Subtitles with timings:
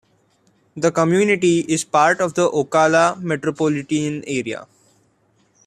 [0.75, 4.65] The community is part of the Ocala metropolitan area.